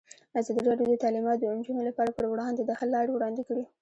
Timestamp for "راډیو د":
0.69-0.95